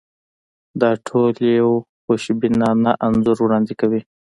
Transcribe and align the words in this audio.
دا 0.81 0.91
ټول 1.07 1.33
یو 1.59 1.69
خوشبینانه 2.03 2.91
انځور 3.05 3.37
وړاندې 3.41 3.73
کوي. 3.81 4.01